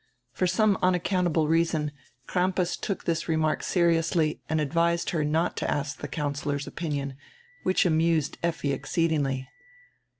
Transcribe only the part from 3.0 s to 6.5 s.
diis remark seriously and advised her not to ask the Coun